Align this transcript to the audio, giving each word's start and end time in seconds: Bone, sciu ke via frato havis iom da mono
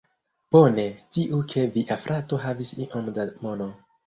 Bone, 0.53 0.85
sciu 1.01 1.41
ke 1.51 1.65
via 1.75 1.99
frato 2.07 2.41
havis 2.47 2.73
iom 2.87 3.13
da 3.21 3.29
mono 3.47 3.71